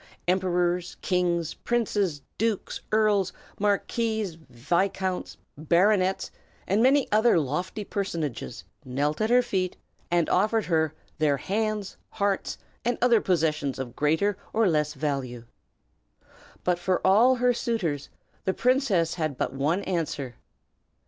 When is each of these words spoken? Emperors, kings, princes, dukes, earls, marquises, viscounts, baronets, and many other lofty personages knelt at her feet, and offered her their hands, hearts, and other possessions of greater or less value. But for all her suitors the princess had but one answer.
Emperors, 0.27 0.97
kings, 1.03 1.53
princes, 1.53 2.23
dukes, 2.39 2.81
earls, 2.91 3.31
marquises, 3.59 4.33
viscounts, 4.49 5.37
baronets, 5.55 6.31
and 6.65 6.81
many 6.81 7.07
other 7.11 7.37
lofty 7.37 7.83
personages 7.83 8.63
knelt 8.83 9.21
at 9.21 9.29
her 9.29 9.43
feet, 9.43 9.77
and 10.09 10.27
offered 10.29 10.65
her 10.65 10.95
their 11.19 11.37
hands, 11.37 11.97
hearts, 12.13 12.57
and 12.83 12.97
other 12.99 13.21
possessions 13.21 13.77
of 13.77 13.95
greater 13.95 14.39
or 14.53 14.67
less 14.67 14.95
value. 14.95 15.43
But 16.63 16.79
for 16.79 17.05
all 17.05 17.35
her 17.35 17.53
suitors 17.53 18.09
the 18.45 18.55
princess 18.55 19.13
had 19.13 19.37
but 19.37 19.53
one 19.53 19.83
answer. 19.83 20.33